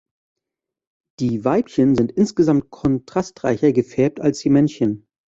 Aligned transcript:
Die 1.19 1.45
Weibchen 1.45 1.95
sind 1.95 2.11
insgesamt 2.11 2.71
kontrastreicher 2.71 3.71
gefärbt 3.71 4.19
als 4.19 4.39
die 4.39 4.49
Männchen. 4.49 5.05